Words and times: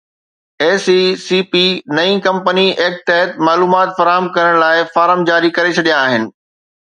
S 0.63 0.83
E 0.95 1.01
C 1.27 1.39
P 1.51 1.61
نئين 1.97 2.17
company 2.27 2.63
act 2.85 3.03
تحت 3.09 3.37
معلومات 3.49 3.93
فراهم 4.01 4.31
ڪرڻ 4.39 4.57
لاءِ 4.65 4.89
فارم 4.97 5.23
جاري 5.33 5.53
ڪري 5.61 5.77
ڇڏيا 5.79 6.01
آهن 6.09 6.29